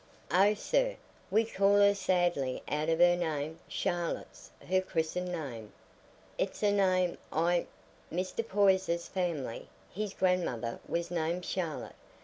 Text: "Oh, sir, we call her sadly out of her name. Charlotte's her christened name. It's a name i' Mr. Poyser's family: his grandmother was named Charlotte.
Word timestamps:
"Oh, 0.31 0.55
sir, 0.55 0.95
we 1.29 1.45
call 1.45 1.75
her 1.75 1.93
sadly 1.93 2.63
out 2.67 2.89
of 2.89 2.97
her 2.97 3.15
name. 3.15 3.59
Charlotte's 3.67 4.49
her 4.67 4.81
christened 4.81 5.31
name. 5.31 5.71
It's 6.39 6.63
a 6.63 6.71
name 6.71 7.19
i' 7.31 7.67
Mr. 8.11 8.43
Poyser's 8.43 9.07
family: 9.07 9.69
his 9.93 10.15
grandmother 10.15 10.79
was 10.87 11.11
named 11.11 11.45
Charlotte. 11.45 11.93